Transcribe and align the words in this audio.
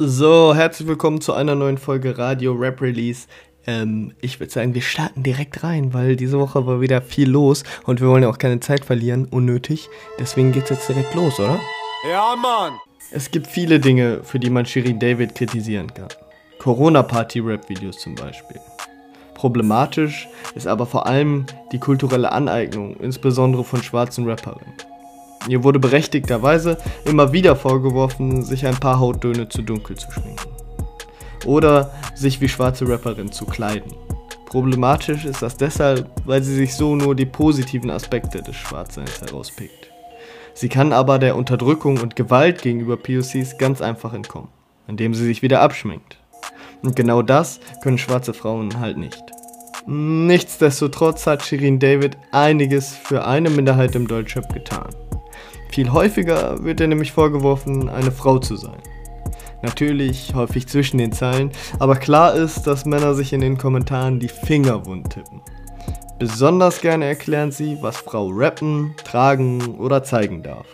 So, 0.00 0.56
herzlich 0.56 0.88
willkommen 0.88 1.20
zu 1.20 1.34
einer 1.34 1.54
neuen 1.54 1.78
Folge 1.78 2.18
Radio 2.18 2.52
Rap 2.54 2.82
Release. 2.82 3.28
Ähm, 3.64 4.12
ich 4.20 4.40
würde 4.40 4.52
sagen, 4.52 4.74
wir 4.74 4.82
starten 4.82 5.22
direkt 5.22 5.62
rein, 5.62 5.94
weil 5.94 6.16
diese 6.16 6.40
Woche 6.40 6.66
war 6.66 6.80
wieder 6.80 7.00
viel 7.00 7.30
los 7.30 7.62
und 7.84 8.00
wir 8.00 8.08
wollen 8.08 8.24
ja 8.24 8.28
auch 8.28 8.38
keine 8.38 8.58
Zeit 8.58 8.84
verlieren, 8.84 9.26
unnötig. 9.26 9.88
Deswegen 10.18 10.50
geht's 10.50 10.70
jetzt 10.70 10.88
direkt 10.88 11.14
los, 11.14 11.38
oder? 11.38 11.60
Ja, 12.10 12.34
Mann! 12.34 12.72
Es 13.12 13.30
gibt 13.30 13.46
viele 13.46 13.78
Dinge, 13.78 14.24
für 14.24 14.40
die 14.40 14.50
man 14.50 14.66
Shirin 14.66 14.98
David 14.98 15.36
kritisieren 15.36 15.94
kann. 15.94 16.08
Corona-Party-Rap-Videos 16.58 18.00
zum 18.00 18.16
Beispiel. 18.16 18.58
Problematisch 19.34 20.28
ist 20.56 20.66
aber 20.66 20.86
vor 20.86 21.06
allem 21.06 21.46
die 21.70 21.78
kulturelle 21.78 22.32
Aneignung, 22.32 22.96
insbesondere 22.96 23.62
von 23.62 23.80
schwarzen 23.80 24.28
Rapperinnen. 24.28 24.74
Ihr 25.48 25.62
wurde 25.62 25.78
berechtigterweise 25.78 26.78
immer 27.04 27.32
wieder 27.32 27.56
vorgeworfen, 27.56 28.42
sich 28.42 28.66
ein 28.66 28.76
paar 28.76 28.98
Hauttöne 28.98 29.48
zu 29.48 29.62
dunkel 29.62 29.96
zu 29.96 30.10
schminken. 30.10 30.48
Oder 31.44 31.90
sich 32.14 32.40
wie 32.40 32.48
schwarze 32.48 32.88
Rapperin 32.88 33.30
zu 33.30 33.44
kleiden. 33.44 33.92
Problematisch 34.46 35.24
ist 35.24 35.42
das 35.42 35.56
deshalb, 35.56 36.10
weil 36.24 36.42
sie 36.42 36.54
sich 36.54 36.74
so 36.74 36.96
nur 36.96 37.14
die 37.14 37.26
positiven 37.26 37.90
Aspekte 37.90 38.40
des 38.40 38.56
Schwarzseins 38.56 39.20
herauspickt. 39.20 39.90
Sie 40.54 40.68
kann 40.68 40.92
aber 40.92 41.18
der 41.18 41.36
Unterdrückung 41.36 41.98
und 41.98 42.16
Gewalt 42.16 42.62
gegenüber 42.62 42.96
POCs 42.96 43.58
ganz 43.58 43.82
einfach 43.82 44.14
entkommen, 44.14 44.48
indem 44.86 45.12
sie 45.12 45.24
sich 45.24 45.42
wieder 45.42 45.60
abschminkt. 45.60 46.18
Und 46.82 46.94
genau 46.94 47.22
das 47.22 47.60
können 47.82 47.98
schwarze 47.98 48.32
Frauen 48.32 48.78
halt 48.78 48.96
nicht. 48.96 49.24
Nichtsdestotrotz 49.86 51.26
hat 51.26 51.44
Shirin 51.44 51.78
David 51.78 52.16
einiges 52.30 52.94
für 52.94 53.26
eine 53.26 53.50
Minderheit 53.50 53.94
im 53.96 54.06
Deutschrap 54.06 54.54
getan. 54.54 54.88
Viel 55.74 55.90
häufiger 55.90 56.62
wird 56.62 56.78
ihr 56.78 56.86
nämlich 56.86 57.10
vorgeworfen, 57.10 57.88
eine 57.88 58.12
Frau 58.12 58.38
zu 58.38 58.54
sein. 58.54 58.78
Natürlich 59.60 60.32
häufig 60.32 60.68
zwischen 60.68 60.98
den 60.98 61.10
Zeilen, 61.10 61.50
aber 61.80 61.96
klar 61.96 62.32
ist, 62.32 62.68
dass 62.68 62.84
Männer 62.84 63.14
sich 63.14 63.32
in 63.32 63.40
den 63.40 63.58
Kommentaren 63.58 64.20
die 64.20 64.28
Finger 64.28 64.86
wund 64.86 65.10
tippen. 65.10 65.42
Besonders 66.20 66.80
gerne 66.80 67.06
erklären 67.06 67.50
sie, 67.50 67.78
was 67.80 67.96
Frau 67.96 68.28
rappen, 68.32 68.94
tragen 69.02 69.74
oder 69.80 70.04
zeigen 70.04 70.44
darf. 70.44 70.66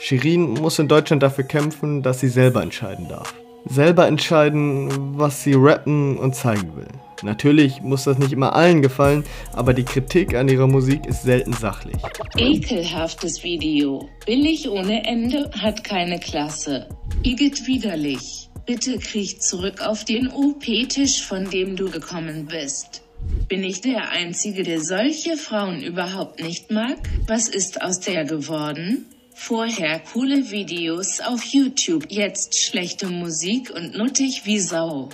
Shirin 0.00 0.54
muss 0.54 0.80
in 0.80 0.88
Deutschland 0.88 1.22
dafür 1.22 1.44
kämpfen, 1.44 2.02
dass 2.02 2.18
sie 2.18 2.28
selber 2.28 2.64
entscheiden 2.64 3.06
darf. 3.08 3.32
Selber 3.66 4.08
entscheiden, 4.08 5.16
was 5.16 5.44
sie 5.44 5.54
rappen 5.54 6.18
und 6.18 6.34
zeigen 6.34 6.74
will. 6.74 6.88
Natürlich 7.22 7.80
muss 7.82 8.04
das 8.04 8.18
nicht 8.18 8.32
immer 8.32 8.54
allen 8.54 8.82
gefallen, 8.82 9.24
aber 9.52 9.74
die 9.74 9.84
Kritik 9.84 10.34
an 10.34 10.48
ihrer 10.48 10.66
Musik 10.66 11.06
ist 11.06 11.22
selten 11.22 11.52
sachlich. 11.52 11.96
Ekelhaftes 12.36 13.42
Video. 13.42 14.08
Billig 14.26 14.68
ohne 14.68 15.04
Ende, 15.04 15.50
hat 15.60 15.84
keine 15.84 16.18
Klasse. 16.18 16.88
Igitt 17.22 17.66
widerlich. 17.66 18.48
Bitte 18.66 18.98
kriech 18.98 19.40
zurück 19.40 19.80
auf 19.80 20.04
den 20.04 20.28
OP-Tisch, 20.28 21.22
von 21.22 21.50
dem 21.50 21.76
du 21.76 21.90
gekommen 21.90 22.46
bist. 22.46 23.02
Bin 23.48 23.62
ich 23.62 23.80
der 23.80 24.10
Einzige, 24.10 24.62
der 24.62 24.80
solche 24.80 25.36
Frauen 25.36 25.82
überhaupt 25.82 26.40
nicht 26.42 26.70
mag? 26.70 26.98
Was 27.26 27.48
ist 27.48 27.82
aus 27.82 28.00
der 28.00 28.24
geworden? 28.24 29.06
Vorher 29.34 30.00
coole 30.12 30.50
Videos 30.50 31.20
auf 31.20 31.42
YouTube, 31.44 32.06
jetzt 32.08 32.58
schlechte 32.60 33.08
Musik 33.08 33.70
und 33.74 33.96
nuttig 33.96 34.42
wie 34.44 34.60
Sau. 34.60 35.08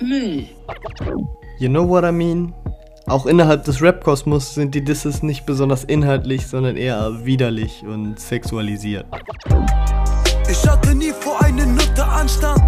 Müll. 0.00 0.46
You 1.58 1.68
know 1.68 1.88
what 1.88 2.04
I 2.04 2.12
mean? 2.12 2.52
Auch 3.06 3.26
innerhalb 3.26 3.64
des 3.64 3.80
Rap-Kosmos 3.80 4.54
sind 4.54 4.74
die 4.74 4.82
Disses 4.82 5.22
nicht 5.22 5.46
besonders 5.46 5.84
inhaltlich, 5.84 6.46
sondern 6.46 6.76
eher 6.76 7.24
widerlich 7.24 7.84
und 7.86 8.18
sexualisiert. 8.18 9.06
Ich 10.50 10.68
hatte 10.68 10.94
nie 10.94 11.12
vor 11.20 11.40
eine 11.42 11.66
Nutte 11.66 12.04
Anstand, 12.04 12.60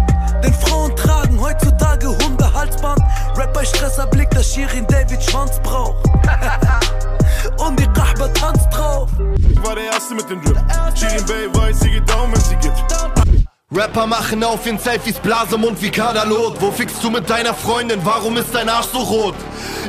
denn 0.43 0.53
Frauen 0.53 0.95
tragen 0.95 1.39
heutzutage 1.39 2.07
Hundehalsband. 2.07 2.99
Rap 3.37 3.53
bei 3.53 3.65
Stresser 3.65 4.07
Blick, 4.07 4.29
dass 4.31 4.53
Shirin 4.53 4.87
David 4.87 5.21
Schwanz 5.21 5.59
braucht. 5.59 6.05
Und 7.57 7.79
die 7.79 7.85
Rahba 7.85 8.27
tanzt 8.29 8.67
drauf. 8.71 9.09
Ich 9.49 9.63
war 9.63 9.75
der 9.75 9.85
Erste 9.85 10.15
mit 10.15 10.29
dem 10.29 10.41
Drip. 10.41 10.57
Shirin 10.95 11.25
Bay 11.25 11.47
weiß, 11.53 11.79
sie 11.81 11.91
geht 11.91 12.09
down, 12.09 12.31
wenn 12.31 12.41
sie 12.41 12.55
gibt. 12.55 13.28
Rapper 13.71 14.07
machen 14.07 14.43
auf 14.43 14.65
in 14.65 14.79
Selfies 14.79 15.19
Blasemund 15.19 15.79
wie 15.79 15.91
Kadalot. 15.91 16.59
Wo 16.59 16.71
fickst 16.71 17.03
du 17.03 17.11
mit 17.11 17.29
deiner 17.29 17.53
Freundin? 17.53 17.99
Warum 18.03 18.35
ist 18.37 18.53
dein 18.53 18.67
Arsch 18.67 18.87
so 18.87 18.97
rot? 18.97 19.35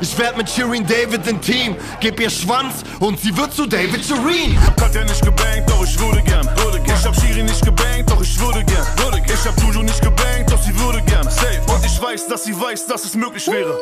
Ich 0.02 0.18
werd 0.18 0.36
mit 0.36 0.50
Shirin 0.50 0.86
David 0.86 1.26
in 1.26 1.40
Team, 1.40 1.76
geb 1.98 2.20
ihr 2.20 2.28
Schwanz 2.28 2.84
und 3.00 3.18
sie 3.18 3.34
wird 3.34 3.54
zu 3.54 3.66
David 3.66 4.04
Shirin. 4.04 4.58
Hat 4.78 4.94
ja 4.94 5.02
nicht 5.02 5.24
gebankt, 5.24 5.70
doch 5.70 5.82
ich 5.82 5.98
würde 5.98 6.22
gern. 6.22 6.46
Würde 6.58 6.78
gern. 6.80 6.98
Ich 6.98 7.06
hab 7.06 7.14
Shirin 7.16 7.46
nicht 7.46 7.64
gebankt, 7.64 8.10
doch 8.10 8.20
ich 8.20 8.38
würde 8.38 8.62
gern. 8.64 8.86
Würde 8.98 9.22
gern. 9.22 9.38
Ich 9.42 9.46
hab 9.46 9.58
Juju 9.62 9.82
nicht 9.82 10.02
gebankt, 10.02 10.52
doch 10.52 10.62
sie 10.62 10.78
würde 10.78 11.00
gern. 11.06 11.24
Safe. 11.30 11.62
Und 11.72 11.82
ich 11.82 12.02
weiß, 12.02 12.28
dass 12.28 12.44
sie 12.44 12.60
weiß, 12.60 12.86
dass 12.86 13.06
es 13.06 13.14
möglich 13.14 13.46
wäre. 13.46 13.78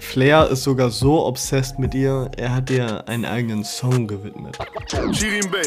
Flair 0.00 0.48
ist 0.48 0.64
sogar 0.64 0.90
so 0.90 1.24
obsessed 1.24 1.78
mit 1.78 1.94
ihr, 1.94 2.28
er 2.36 2.52
hat 2.52 2.68
ihr 2.68 3.06
einen 3.06 3.24
eigenen 3.24 3.62
Song 3.62 4.08
gewidmet. 4.08 4.58
Shirin 5.12 5.48
Bay, 5.52 5.62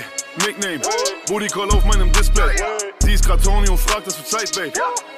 Nickname. 0.45 0.81
Booty 1.29 1.47
Call 1.47 1.69
auf 1.69 1.85
meinem 1.85 2.11
Display. 2.11 2.51
Sie 3.03 3.11
ist 3.11 3.25
grad 3.27 3.43
Tony 3.43 3.67
und 3.67 3.77
fragt, 3.77 4.07
dass 4.07 4.15
für 4.15 4.23
Zeit, 4.23 4.55
babe. 4.55 4.71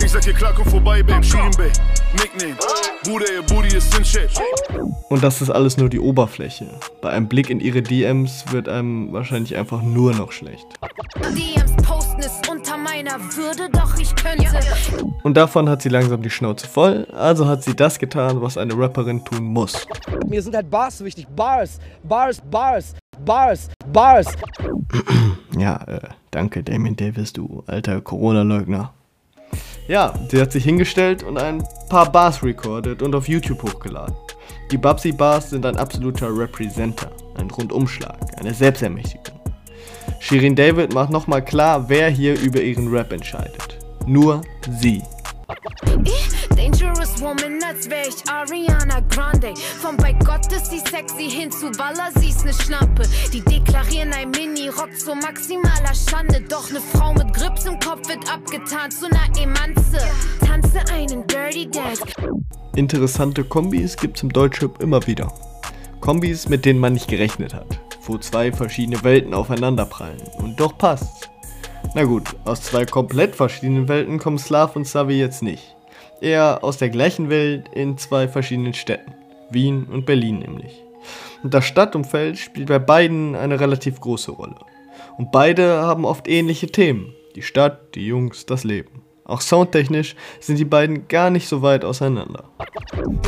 Ich 0.04 0.12
sag 0.12 0.26
ihr 0.26 0.34
klar, 0.34 0.54
komm 0.56 0.66
vorbei, 0.66 1.04
babe. 1.04 1.24
Shirin 1.24 1.52
Bay, 1.56 1.72
Nickname. 2.14 2.56
Bruder, 3.04 3.32
ihr 3.32 3.44
Booty 3.44 3.78
ist 3.78 3.96
in 3.96 4.04
Shape. 4.04 4.30
Und 5.10 5.24
das 5.24 5.40
ist 5.40 5.52
alles 5.52 5.78
nur 5.78 5.88
die 5.88 6.00
Oberfläche. 6.00 6.66
Bei 7.02 7.12
einem 7.12 7.28
Blick 7.28 7.52
in 7.52 7.60
ihre 7.60 7.84
DMs 7.84 8.46
wird 8.52 8.68
einem 8.68 9.14
wahrscheinlich 9.14 9.56
einfach 9.56 9.84
nur 9.84 10.16
noch 10.16 10.32
schlecht. 10.32 10.66
DMs 11.36 11.76
posten 11.84 12.22
ist 12.22 12.50
unter 12.50 12.76
meiner 12.76 13.20
Würde, 13.36 13.70
doch 13.72 13.96
ich 14.00 14.16
könnte. 14.16 14.48
Und 15.22 15.38
davon 15.38 15.70
hat 15.70 15.84
sie 15.84 15.90
langsam 15.90 16.24
die 16.24 16.32
Schnauze 16.32 16.68
voll, 16.68 17.06
also 17.14 17.48
hat 17.48 17.64
sie 17.64 17.76
das 17.76 18.00
getan, 18.00 18.42
was 18.42 18.58
eine 18.58 18.76
Rapperin 18.76 19.24
tun 19.24 19.44
muss. 19.44 19.88
Mir 20.28 20.42
sind 20.42 20.56
halt 20.56 20.72
Bars 20.72 21.04
wichtig. 21.04 21.28
Bars, 21.36 21.78
Bars, 22.04 22.42
Bars, 22.50 22.96
Bars, 23.24 23.70
Bars. 23.92 24.28
Ja, 25.58 25.78
äh, 25.88 26.10
danke 26.32 26.64
Damien 26.64 26.98
Davis, 26.98 27.32
du 27.32 27.64
alter 27.66 28.02
Corona-Leugner. 28.02 28.92
Ja, 29.88 30.14
sie 30.30 30.42
hat 30.42 30.52
sich 30.52 30.66
hingestellt 30.66 31.24
und 31.24 31.38
ein 31.38 31.64
paar 31.90 32.12
Bars 32.12 32.44
recorded 32.44 33.02
und 33.02 33.16
auf 33.16 33.30
YouTube 33.30 33.64
hochgeladen. 33.64 34.14
Die 34.72 34.78
Babsi 34.78 35.14
Bars 35.14 35.52
sind 35.52 35.66
ein 35.66 35.78
absoluter 35.78 36.28
Representer, 36.28 37.10
ein 37.38 37.50
Rundumschlag, 37.50 38.18
eine 38.38 38.54
Selbstermächtigung. 38.54 39.40
Shirin 40.20 40.56
David 40.56 40.94
macht 40.94 41.12
nochmal 41.12 41.46
klar, 41.46 41.88
wer 41.88 42.10
hier 42.10 42.38
über 42.42 42.62
ihren 42.62 42.90
Rap 42.90 43.14
entscheidet. 43.14 43.78
Nur 44.06 44.42
sie. 44.82 45.02
Dangerous 46.56 47.22
Woman, 47.22 47.60
als 47.68 47.90
wär 47.90 48.08
ich 48.08 48.30
Ariana 48.30 49.00
Grande. 49.10 49.54
Vom 49.82 49.98
bei 49.98 50.14
Gott 50.14 50.52
ist 50.52 50.72
sie 50.72 50.80
sexy 50.80 51.30
hin 51.30 51.52
zu 51.52 51.68
Walla, 51.78 52.10
sie 52.16 52.30
ist 52.30 52.46
ne 52.46 52.54
Schlampe. 52.54 53.04
Die 53.32 53.42
deklarieren 53.42 54.14
ein 54.14 54.32
Mini-Rock 54.32 54.98
zu 54.98 55.14
maximaler 55.16 55.94
Schande. 55.94 56.42
Doch 56.50 56.72
ne 56.72 56.82
Frau 56.94 57.14
mit 57.14 57.34
Grips 57.34 57.66
im 57.66 57.80
Kopf 57.80 58.08
wird 58.08 58.32
abgetan 58.32 58.90
zu 58.92 59.08
ner 59.08 59.30
Emanze. 59.40 60.00
Tanze 60.46 60.80
einen 60.92 61.26
Dirty 61.28 61.70
Dance. 61.70 62.04
Interessante 62.76 63.44
Kombis 63.44 63.96
gibt's 63.98 64.24
im 64.24 64.32
Deutschrap 64.32 64.82
immer 64.82 65.06
wieder. 65.08 65.32
Kombis, 66.02 66.50
mit 66.50 66.66
denen 66.66 66.80
man 66.80 66.94
nicht 66.94 67.08
gerechnet 67.08 67.54
hat, 67.54 67.80
wo 68.04 68.18
zwei 68.18 68.52
verschiedene 68.52 69.04
Welten 69.04 69.34
aufeinanderprallen. 69.34 70.22
Und 70.38 70.60
doch 70.60 70.78
passt's. 70.78 71.30
Na 71.94 72.04
gut, 72.04 72.36
aus 72.46 72.62
zwei 72.62 72.86
komplett 72.86 73.36
verschiedenen 73.36 73.88
Welten 73.88 74.20
kommen 74.20 74.38
Slav 74.38 74.76
und 74.76 74.88
Savi 74.88 75.20
jetzt 75.20 75.44
nicht. 75.44 75.76
Eher 76.22 76.64
aus 76.64 76.78
der 76.78 76.90
gleichen 76.90 77.30
Welt 77.30 77.70
in 77.74 77.98
zwei 77.98 78.28
verschiedenen 78.28 78.74
Städten. 78.74 79.14
Wien 79.50 79.86
und 79.86 80.06
Berlin 80.06 80.40
nämlich. 80.40 80.84
Und 81.44 81.54
das 81.54 81.66
Stadtumfeld 81.66 82.38
spielt 82.38 82.68
bei 82.68 82.80
beiden 82.80 83.36
eine 83.36 83.60
relativ 83.60 84.00
große 84.00 84.32
Rolle. 84.32 84.56
Und 85.18 85.32
beide 85.32 85.82
haben 85.82 86.06
oft 86.06 86.28
ähnliche 86.28 86.68
Themen. 86.68 87.14
Die 87.36 87.42
Stadt, 87.42 87.96
die 87.96 88.08
Jungs, 88.08 88.46
das 88.46 88.64
Leben. 88.64 89.02
Auch 89.26 89.42
soundtechnisch 89.42 90.16
sind 90.40 90.60
die 90.60 90.66
beiden 90.66 91.08
gar 91.08 91.30
nicht 91.30 91.48
so 91.48 91.62
weit 91.62 91.84
auseinander. 91.84 92.46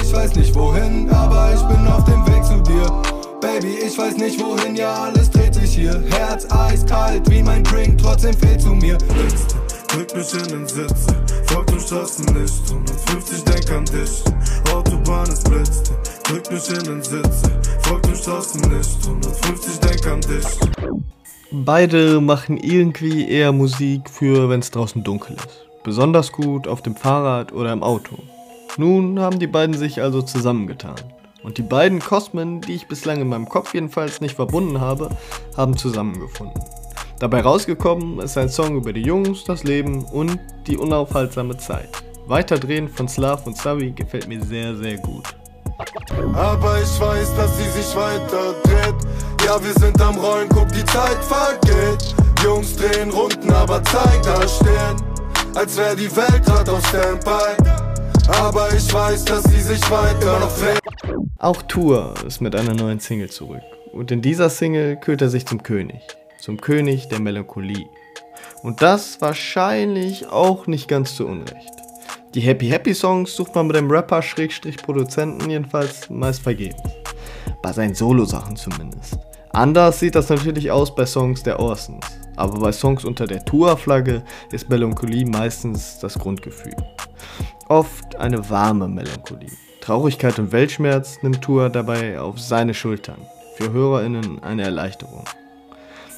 Ich 0.02 0.14
weiß 0.14 0.36
nicht 0.36 0.54
wohin, 0.56 1.10
aber 1.10 1.54
ich 1.54 1.62
bin 1.64 1.88
auf 1.88 2.04
dem 2.06 2.26
Weg 2.28 2.44
zu 2.44 2.62
dir. 2.62 3.17
Baby, 3.40 3.78
ich 3.86 3.96
weiß 3.98 4.18
nicht 4.18 4.40
wohin, 4.40 4.76
ja 4.76 4.94
alles 5.04 5.30
dreht 5.30 5.54
sich 5.54 5.76
hier. 5.76 6.04
Herz 6.10 6.48
eiskalt 6.52 7.30
wie 7.30 7.44
mein 7.44 7.64
Drink, 7.64 8.00
trotzdem 8.00 8.34
fehlt 8.34 8.62
zu 8.62 8.70
mir. 8.70 8.98
Letzte, 9.16 9.56
drück 9.90 10.16
mich 10.16 10.34
in 10.34 10.48
den 10.48 10.68
Sitz. 10.68 11.06
Folgt 11.46 11.70
dem 11.72 11.80
Straßenlicht, 11.80 12.72
150 12.72 13.44
denk 13.44 13.72
an 13.72 13.86
dich. 13.86 14.24
Autobahn 14.74 15.28
ist 15.28 15.48
blitzt. 15.50 15.94
Drück 16.24 16.52
mich 16.52 16.70
in 16.70 16.84
den 16.84 17.04
Sitz. 17.04 17.44
Folgt 17.84 18.08
dem 18.08 18.16
Straßenlicht, 18.16 18.98
150 19.06 19.80
denk 19.82 20.08
an 20.08 20.22
dich. 20.22 20.48
Beide 21.52 22.20
machen 22.20 22.58
irgendwie 22.58 23.30
eher 23.30 23.52
Musik 23.52 24.10
für, 24.10 24.50
wenn 24.50 24.62
es 24.62 24.72
draußen 24.72 25.04
dunkel 25.04 25.36
ist. 25.36 25.68
Besonders 25.84 26.32
gut 26.32 26.68
auf 26.68 26.82
dem 26.82 26.96
Fahrrad 26.96 27.54
oder 27.54 27.72
im 27.72 27.84
Auto. 27.84 28.18
Nun 28.78 29.20
haben 29.20 29.40
die 29.40 29.48
beiden 29.48 29.78
sich 29.78 30.02
also 30.02 30.22
zusammengetan. 30.22 30.96
Und 31.48 31.58
die 31.58 31.64
beiden 31.64 32.00
Kosmen, 32.00 32.60
die 32.60 32.74
ich 32.74 32.90
bislang 32.90 33.22
in 33.22 33.30
meinem 33.30 33.48
Kopf 33.48 33.74
jedenfalls 33.74 34.20
nicht 34.20 34.36
verbunden 34.36 34.82
habe, 34.82 35.12
haben 35.56 35.78
zusammengefunden. 35.78 36.62
Dabei 37.20 37.40
rausgekommen 37.40 38.20
ist 38.20 38.38
ein 38.38 38.50
Song 38.50 38.76
über 38.76 38.92
die 38.92 39.04
Jungs, 39.04 39.46
das 39.46 39.64
Leben 39.64 40.04
und 40.04 40.38
die 40.68 40.76
unaufhaltsame 40.76 41.56
Zeit. 41.56 41.88
Weiterdrehen 42.26 42.90
von 42.90 43.08
Slav 43.08 43.48
und 43.48 43.56
Savi 43.56 43.92
gefällt 43.92 44.28
mir 44.28 44.44
sehr, 44.44 44.76
sehr 44.76 44.98
gut. 44.98 45.24
Aber 46.34 46.82
ich 46.82 47.00
weiß, 47.00 47.34
dass 47.38 47.58
sie 47.58 47.82
sich 47.82 47.96
weiter 47.96 48.54
dreht. 48.64 48.96
Ja, 49.46 49.64
wir 49.64 49.74
sind 49.76 50.02
am 50.02 50.18
Rollen, 50.18 50.50
guck, 50.50 50.68
die 50.74 50.84
Zeit 50.84 51.24
vergeht. 51.24 52.14
Jungs 52.44 52.76
drehen 52.76 53.10
Runden, 53.10 53.54
aber 53.54 53.82
Zeit 53.86 54.26
da 54.26 54.46
stehen. 54.46 55.02
Als 55.56 55.78
wäre 55.78 55.96
die 55.96 56.14
Welt 56.14 56.44
grad 56.44 56.68
auf 56.68 56.86
Standby. 56.88 57.87
Aber 58.28 58.74
ich 58.74 58.94
weiß, 58.94 59.26
dass 59.26 59.44
sie 59.46 59.62
sich 59.62 59.82
weiter 59.90 60.40
noch. 60.40 60.52
Auch 61.40 61.62
Tour 61.64 62.14
ist 62.26 62.42
mit 62.42 62.56
einer 62.56 62.74
neuen 62.74 63.00
Single 63.00 63.30
zurück. 63.30 63.62
Und 63.94 64.12
in 64.12 64.22
dieser 64.22 64.50
Single 64.50 64.98
kühlt 64.98 65.22
er 65.22 65.30
sich 65.30 65.46
zum 65.46 65.64
König. 65.64 66.02
Zum 66.40 66.60
König 66.60 67.08
der 67.08 67.20
Melancholie. 67.20 67.88
Und 68.64 68.82
das 68.82 69.22
wahrscheinlich 69.22 70.28
auch 70.28 70.68
nicht 70.68 70.88
ganz 70.88 71.16
zu 71.16 71.26
Unrecht. 71.26 71.72
Die 72.34 72.42
Happy 72.42 72.68
Happy 72.68 72.94
Songs 72.94 73.36
sucht 73.36 73.56
man 73.56 73.68
mit 73.68 73.78
dem 73.78 73.90
Rapper-Produzenten 73.90 75.50
jedenfalls 75.50 76.10
meist 76.10 76.42
vergebens. 76.42 76.82
Bei 77.62 77.72
seinen 77.72 77.96
Solo-Sachen 77.96 78.58
zumindest. 78.58 79.18
Anders 79.52 80.00
sieht 80.00 80.16
das 80.16 80.30
natürlich 80.30 80.70
aus 80.70 80.94
bei 80.94 81.06
Songs 81.06 81.44
der 81.44 81.60
Orsons. 81.60 82.06
Aber 82.36 82.60
bei 82.60 82.72
Songs 82.72 83.06
unter 83.06 83.26
der 83.26 83.44
Tour-Flagge 83.46 84.22
ist 84.52 84.70
Melancholie 84.70 85.26
meistens 85.26 85.98
das 86.00 86.20
Grundgefühl. 86.20 86.76
Oft 87.70 88.16
eine 88.16 88.50
warme 88.50 88.88
Melancholie. 88.88 89.52
Traurigkeit 89.82 90.40
und 90.40 90.54
Weltschmerz 90.54 91.22
nimmt 91.22 91.42
Tour 91.42 91.70
dabei 91.70 92.20
auf 92.20 92.40
seine 92.40 92.74
Schultern. 92.74 93.18
Für 93.58 93.74
HörerInnen 93.74 94.42
eine 94.42 94.64
Erleichterung. 94.64 95.26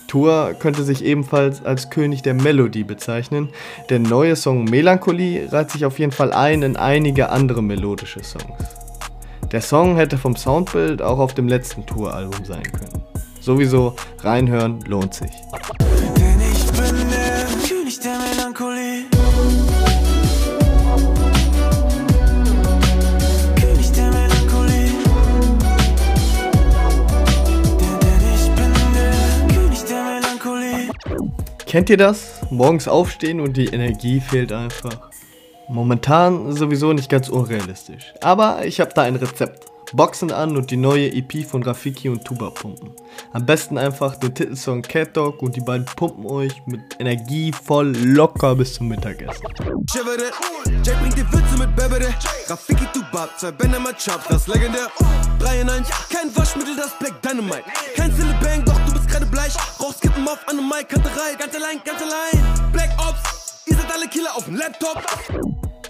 Tour 0.08 0.54
könnte 0.60 0.84
sich 0.84 1.04
ebenfalls 1.04 1.66
als 1.66 1.90
König 1.90 2.22
der 2.22 2.36
Melodie 2.36 2.84
bezeichnen. 2.84 3.50
Der 3.90 3.98
neue 3.98 4.36
Song 4.36 4.66
Melancholie 4.66 5.52
reiht 5.52 5.72
sich 5.72 5.86
auf 5.86 5.98
jeden 5.98 6.12
Fall 6.12 6.34
ein 6.34 6.62
in 6.62 6.78
einige 6.78 7.30
andere 7.30 7.64
melodische 7.64 8.24
Songs. 8.24 8.46
Der 9.52 9.62
Song 9.62 9.96
hätte 9.96 10.20
vom 10.20 10.36
Soundbild 10.36 11.02
auch 11.02 11.18
auf 11.18 11.34
dem 11.34 11.48
letzten 11.48 11.84
Tour-Album 11.86 12.46
sein 12.46 12.64
können. 12.64 13.04
Sowieso 13.42 13.96
reinhören 14.20 14.82
lohnt 14.82 15.16
sich. 15.16 15.32
Kennt 31.70 31.92
ihr 31.92 31.98
das? 31.98 32.42
Morgens 32.50 32.88
aufstehen 32.88 33.40
und 33.40 33.56
die 33.56 33.68
Energie 33.68 34.22
fehlt 34.22 34.52
einfach. 34.52 35.12
Momentan 35.68 36.52
sowieso 36.54 36.94
nicht 36.94 37.12
ganz 37.12 37.30
unrealistisch. 37.30 38.12
Aber 38.22 38.66
ich 38.66 38.80
habe 38.80 38.92
da 38.96 39.04
ein 39.04 39.16
Rezept. 39.16 39.68
Boxen 39.94 40.32
an 40.32 40.58
und 40.58 40.72
die 40.72 40.78
neue 40.78 41.14
EP 41.14 41.46
von 41.46 41.62
Rafiki 41.62 42.10
und 42.10 42.26
Tuba 42.26 42.50
pumpen. 42.50 42.90
Am 43.34 43.46
besten 43.46 43.78
einfach 43.78 44.16
den 44.16 44.34
Titelsong 44.34 44.82
Cat 44.82 45.16
Dog 45.16 45.44
und 45.44 45.56
die 45.56 45.62
beiden 45.62 45.86
pumpen 45.86 46.26
euch 46.26 46.54
mit 46.66 46.82
Energie 46.98 47.52
voll 47.52 47.96
locker 47.96 48.56
bis 48.56 48.74
zum 48.74 48.88
Mittagessen. 48.88 49.46
Jay 49.94 50.94
bringt 51.02 51.18
die 51.18 51.32
Witze 51.32 51.58
mit 51.60 51.76
Bebere. 51.76 52.12
Rafiki, 52.48 52.86
du 52.96 53.02
Bab, 53.12 53.40
zwei 53.40 53.52
Bänder 53.52 53.80
mit 53.80 53.96
Chops, 54.04 54.26
das 54.28 54.48
legendär. 54.48 54.88
3 55.38 55.62
in 55.62 55.70
1, 55.70 55.88
kein 56.10 56.36
Waschmittel, 56.36 56.76
das 56.76 56.98
Black 56.98 57.22
Dynamite. 57.22 57.64
Kein 57.96 58.12
Bang, 58.42 58.66
doch 58.66 58.89
du 59.20 59.26
bist 59.26 59.32
gerade 59.32 59.32
bleich. 59.32 59.54
Rauchst 59.80 60.02
Kippen 60.02 60.28
auf 60.28 60.40
an 60.48 60.58
Mic, 60.58 60.90
Kanterei, 60.90 61.36
ganz 61.38 61.56
allein, 61.56 61.80
ganz 61.84 62.02
allein. 62.02 62.72
Black 62.72 62.90
Ops, 62.98 63.64
ihr 63.66 63.76
seid 63.76 63.92
alle 63.94 64.08
Killer 64.08 64.36
auf 64.36 64.46
dem 64.46 64.56
Laptop. 64.56 65.04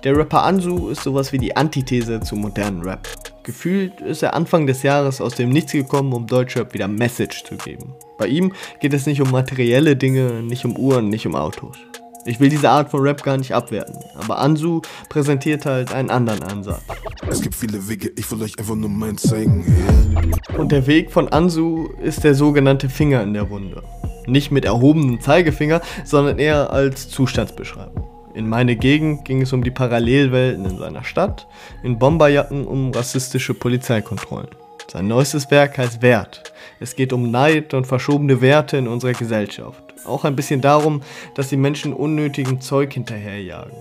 Der 0.04 0.16
Rapper 0.16 0.44
Ansu 0.44 0.90
ist 0.90 1.04
sowas 1.04 1.32
wie 1.34 1.38
die 1.38 1.56
Antithese 1.56 2.22
zum 2.22 2.40
modernen 2.40 2.82
Rap. 2.84 3.08
Gefühlt 3.44 4.00
ist 4.02 4.24
er 4.24 4.34
Anfang 4.34 4.66
des 4.68 4.84
Jahres 4.84 5.20
aus 5.20 5.36
dem 5.36 5.50
Nichts 5.50 5.72
gekommen, 5.74 6.14
um 6.14 6.28
Deutschrap 6.28 6.74
wieder 6.74 6.88
Message 6.88 7.44
zu 7.44 7.58
geben. 7.58 7.94
Bei 8.18 8.28
ihm 8.28 8.54
geht 8.80 8.94
es 8.94 9.06
nicht 9.06 9.22
um 9.22 9.32
materielle 9.32 9.96
Dinge, 9.96 10.42
nicht 10.44 10.66
um 10.66 10.78
Uhren, 10.78 11.10
nicht 11.10 11.26
um 11.26 11.36
Autos. 11.36 11.78
Ich 12.26 12.40
will 12.40 12.50
diese 12.50 12.70
Art 12.70 12.92
von 12.92 13.02
Rap 13.02 13.24
gar 13.24 13.38
nicht 13.38 13.54
abwerten, 13.54 13.98
aber 14.16 14.40
Ansu 14.40 14.82
präsentiert 15.08 15.66
halt 15.66 15.94
einen 15.94 16.10
anderen 16.10 16.44
Ansatz. 16.44 16.82
Es 17.30 17.42
gibt 17.42 17.56
viele 17.56 17.88
Wege, 17.88 18.12
ich 18.16 18.30
will 18.32 18.42
euch 18.44 18.60
einfach 18.60 18.76
nur 18.76 18.90
meinen 18.90 19.18
zeigen. 19.18 19.66
Yeah. 19.68 20.60
Und 20.60 20.72
der 20.72 20.86
Weg 20.86 21.12
von 21.12 21.30
Ansu 21.30 21.88
ist 22.04 22.24
der 22.24 22.36
sogenannte 22.36 22.90
Finger 22.90 23.24
in 23.24 23.34
der 23.34 23.50
Wunde. 23.50 23.84
Nicht 24.28 24.52
mit 24.52 24.66
erhobenem 24.66 25.22
Zeigefinger, 25.22 25.82
sondern 26.04 26.40
eher 26.40 26.72
als 26.72 27.10
Zustandsbeschreibung. 27.10 28.08
In 28.34 28.48
meine 28.48 28.76
Gegend 28.76 29.26
ging 29.26 29.42
es 29.42 29.54
um 29.54 29.64
die 29.64 29.72
Parallelwelten 29.72 30.66
in 30.66 30.78
seiner 30.78 31.04
Stadt, 31.04 31.48
in 31.84 31.98
Bomberjacken 31.98 32.68
um 32.68 32.92
rassistische 32.92 33.54
Polizeikontrollen. 33.54 34.50
Sein 34.92 35.08
neuestes 35.08 35.50
Werk 35.52 35.78
heißt 35.78 36.02
Wert. 36.02 36.52
Es 36.82 36.96
geht 36.96 37.12
um 37.12 37.30
Neid 37.30 37.74
und 37.74 37.88
verschobene 37.88 38.40
Werte 38.40 38.78
in 38.78 38.88
unserer 38.88 39.12
Gesellschaft. 39.12 39.84
Auch 40.06 40.24
ein 40.24 40.38
bisschen 40.38 40.62
darum, 40.62 41.02
dass 41.36 41.50
die 41.50 41.58
Menschen 41.58 41.92
unnötigem 41.92 42.62
Zeug 42.62 42.94
hinterherjagen. 42.94 43.74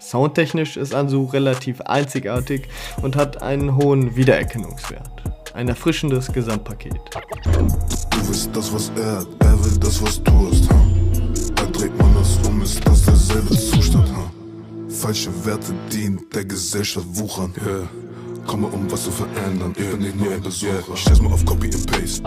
Soundtechnisch 0.00 0.78
ist 0.78 0.94
Ansu 0.94 1.26
relativ 1.26 1.82
einzigartig 1.82 2.68
und 3.02 3.14
hat 3.14 3.42
einen 3.42 3.76
hohen 3.76 4.16
Wiedererkennungswert. 4.16 5.10
Ein 5.52 5.68
erfrischendes 5.68 6.32
Gesamtpaket. 6.32 6.98
Du 7.52 8.28
willst 8.28 8.50
das, 8.54 8.72
was 8.72 8.90
er 8.96 9.20
hat, 9.20 9.28
er 9.40 9.64
will 9.64 9.78
das, 9.78 10.02
was 10.02 10.22
du 10.22 10.32
hast. 10.48 10.70
Ha? 10.70 10.86
Da 11.56 11.64
dreht 11.66 11.98
man 11.98 12.14
das 12.14 12.38
um, 12.48 12.62
ist 12.62 12.86
das 12.86 13.02
derselbe 13.02 13.50
Zustand. 13.50 14.08
Ha? 14.08 14.30
Falsche 14.88 15.30
Werte, 15.44 15.74
die 15.92 16.04
in 16.04 16.20
der 16.34 16.44
Gesellschaft 16.46 17.06
wuchern. 17.10 17.52
Yeah. 17.62 18.05
Komme 18.46 18.68
um 18.68 18.90
was 18.90 19.04
zu 19.04 19.10
verändern, 19.10 19.74
ich 19.76 19.90
bin 19.90 20.00
nicht 20.00 20.20
nur 20.20 20.32
ein 20.32 20.40
Besucher. 20.40 20.94
Ich 20.94 21.00
stell's 21.00 21.20
mal 21.20 21.32
auf 21.32 21.44
Copy 21.44 21.66
and 21.66 21.90
Paste. 21.90 22.22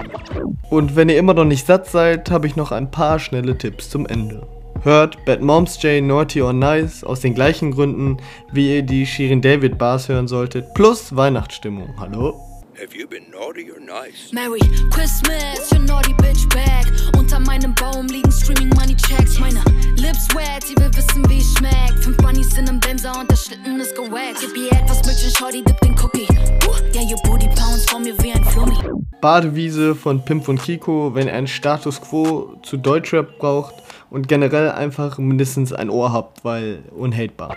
Und 0.70 0.96
wenn 0.96 1.10
ihr 1.10 1.18
immer 1.18 1.34
noch 1.34 1.46
nicht 1.46 1.66
satt 1.66 1.88
seid, 1.88 2.30
habe 2.30 2.48
ich 2.48 2.56
noch 2.56 2.72
ein 2.72 2.92
paar 2.92 3.20
schnelle 3.20 3.58
Tipps 3.58 3.90
zum 3.90 4.06
Ende. 4.06 4.46
Hört 4.84 5.24
Bad 5.26 5.42
Moms 5.42 5.82
J 5.82 6.04
Naughty 6.04 6.42
or 6.42 6.54
Nice 6.54 7.04
aus 7.04 7.22
den 7.22 7.34
gleichen 7.34 7.72
Gründen, 7.72 8.18
wie 8.52 8.78
ihr 8.78 8.84
die 8.84 9.06
Shirin 9.06 9.42
David 9.42 9.78
Bars 9.78 10.10
hören 10.10 10.28
solltet, 10.28 10.74
plus 10.74 11.16
Weihnachtsstimmung. 11.16 11.94
Hallo? 11.98 12.49
Have 12.80 12.96
you 12.96 13.08
been 13.08 13.30
naughty 13.30 13.70
or 13.70 13.80
nice? 13.82 14.32
Merry 14.32 14.62
Christmas, 14.90 15.70
your 15.70 15.82
naughty 15.82 16.14
bitch 16.14 16.48
bag. 16.48 16.86
Unter 17.18 17.38
meinem 17.42 17.76
Baum 17.76 18.08
liegen 18.08 18.32
Streaming 18.32 18.70
Money 18.70 18.96
Checks. 18.96 19.38
Meine 19.38 19.60
Lips 19.98 20.34
wet, 20.34 20.64
sie 20.64 20.78
will 20.78 20.90
wissen, 20.96 21.30
wie 21.30 21.40
es 21.40 21.54
schmeckt. 21.58 22.02
Fünf 22.02 22.16
Bunnies 22.16 22.58
in 22.58 22.70
einem 22.70 22.80
Benzer 22.80 23.20
und 23.20 23.30
der 23.30 23.36
Schlitten 23.36 23.82
ist 23.82 23.94
gewaxt. 23.98 24.46
Gib 24.46 24.56
ihr 24.56 24.72
etwas 24.72 25.06
Milch 25.06 25.38
Shorty, 25.38 25.62
dip 25.62 25.78
den 25.82 25.94
Cookie. 26.00 26.28
Uh, 26.70 26.76
ja, 26.94 27.02
your 27.02 27.22
booty 27.24 27.48
pounds 27.48 27.86
vor 27.90 28.00
mir 28.00 28.18
wie 28.24 28.32
ein 28.32 28.46
Flummi. 28.46 28.78
Badewiese 29.20 29.94
von 29.96 30.24
Pimp 30.24 30.48
und 30.48 30.62
Kiko, 30.62 31.14
wenn 31.14 31.28
ihr 31.28 31.34
einen 31.34 31.48
Status 31.48 32.00
Quo 32.00 32.56
zu 32.64 32.78
Deutschrap 32.78 33.38
braucht 33.40 33.76
und 34.10 34.30
generell 34.30 34.72
einfach 34.72 35.18
mindestens 35.18 35.74
ein 35.74 35.90
Ohr 35.90 36.14
habt, 36.14 36.46
weil 36.46 36.84
unhatebar. 36.96 37.56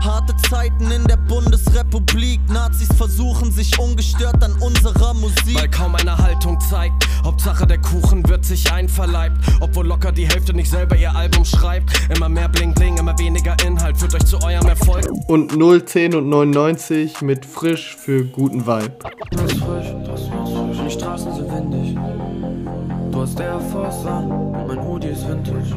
Harte 0.00 0.36
Zeiten 0.48 0.90
in 0.90 1.04
der 1.04 1.16
Bundesrepublik. 1.16 2.40
Nazis 2.50 2.88
versuchen 2.96 3.50
sich 3.50 3.78
ungestört 3.78 4.41
an 4.42 4.54
unserer 4.60 5.14
Musik. 5.14 5.54
Weil 5.54 5.70
kaum 5.70 5.94
eine 5.94 6.16
Haltung 6.16 6.58
zeigt. 6.60 7.06
Hauptsache 7.24 7.66
der 7.66 7.78
Kuchen 7.78 8.28
wird 8.28 8.44
sich 8.44 8.70
einverleibt. 8.72 9.36
Obwohl 9.60 9.86
locker 9.86 10.12
die 10.12 10.26
Hälfte 10.26 10.54
nicht 10.54 10.70
selber 10.70 10.96
ihr 10.96 11.14
Album 11.14 11.44
schreibt. 11.44 11.92
Immer 12.14 12.28
mehr 12.28 12.48
Bling 12.48 12.74
Bling, 12.74 12.98
immer 12.98 13.18
weniger 13.18 13.56
Inhalt 13.64 13.96
führt 13.96 14.14
euch 14.14 14.24
zu 14.24 14.42
eurem 14.42 14.68
Erfolg. 14.68 15.08
Und 15.28 15.56
0, 15.56 15.84
10 15.84 16.14
und 16.16 16.28
99 16.28 17.22
mit 17.22 17.46
frisch 17.46 17.96
für 17.96 18.24
guten 18.24 18.66
Vibe. 18.66 18.92
Du 19.30 19.42
bist 19.42 19.58
frisch, 19.58 19.86
draußen 20.04 20.32
ist 20.32 20.52
frisch, 20.52 20.78
die 20.86 20.90
Straßen 20.90 21.34
sind 21.34 21.50
windig. 21.50 21.98
Du 23.12 23.20
hast 23.20 23.38
Air 23.38 23.60
Force 23.60 24.06
an 24.06 24.30
und 24.30 24.66
mein 24.68 24.82
Hoodie 24.82 25.08
ist 25.08 25.28
Vintage. 25.28 25.76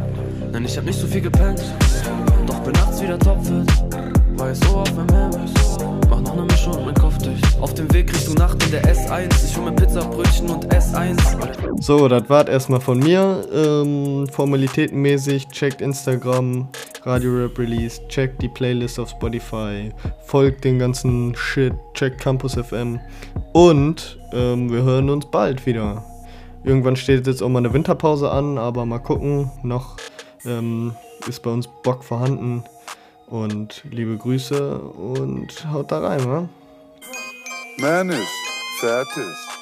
Nein, 0.51 0.65
ich 0.65 0.77
hab 0.77 0.86
nicht 0.86 1.00
so 1.00 1.05
viel 1.05 1.22
gepennt, 1.22 1.62
doch 2.48 2.60
bin 2.60 2.74
nachts 2.74 3.01
wieder 3.01 3.19
topfit. 3.19 4.14
Weiß 4.46 4.60
so 4.60 4.75
auf 4.75 4.94
meinem 4.94 5.10
Hermes, 5.10 5.52
mach 6.08 6.22
noch 6.22 6.36
ne 6.36 6.44
Mischung 6.44 6.75
und 6.75 6.86
mein 6.86 6.94
Kopf 6.94 7.18
dicht. 7.18 7.44
Auf 7.62 7.74
dem 7.74 7.92
Weg 7.92 8.14
Richtung 8.14 8.36
Nacht 8.36 8.64
in 8.64 8.70
der 8.70 8.84
S1, 8.84 9.44
ich 9.44 9.58
hol 9.58 9.66
mir 9.66 9.75
Pizzabrötchen 9.75 10.48
und 10.52 10.72
S1. 10.72 11.18
So, 11.82 12.08
das 12.08 12.30
war's 12.30 12.48
erstmal 12.48 12.80
von 12.80 13.00
mir. 13.00 13.44
Ähm, 13.52 14.28
formalitätenmäßig, 14.32 15.48
checkt 15.48 15.82
Instagram, 15.82 16.68
Radio 17.02 17.32
Rap 17.32 17.58
Release, 17.58 18.00
checkt 18.08 18.40
die 18.40 18.48
Playlist 18.48 19.00
auf 19.00 19.10
Spotify, 19.10 19.92
folgt 20.25 20.64
den 20.64 20.78
ganzen 20.78 21.34
Shit, 21.36 21.74
checkt 21.96 22.22
Campus 22.22 22.54
FM 22.54 23.00
und 23.54 24.20
ähm, 24.32 24.72
wir 24.72 24.84
hören 24.84 25.10
uns 25.10 25.25
bald 25.25 25.66
wieder. 25.66 26.06
Irgendwann 26.64 26.96
steht 26.96 27.25
jetzt 27.25 27.42
auch 27.42 27.50
mal 27.50 27.58
eine 27.58 27.74
Winterpause 27.74 28.30
an, 28.30 28.60
aber 28.60 28.86
mal 28.86 29.00
gucken. 29.00 29.50
Noch 29.64 29.98
ähm, 30.46 30.94
ist 31.28 31.42
bei 31.42 31.50
uns 31.50 31.68
Bock 31.82 32.04
vorhanden. 32.04 32.64
Und 33.27 33.84
liebe 33.89 34.17
Grüße 34.17 34.79
und 34.79 35.65
haut 35.72 35.91
da 35.91 36.00
rein, 36.00 36.25
wa? 36.25 36.50
Man 37.77 38.10
ist 38.10 38.79
fertig. 38.79 39.55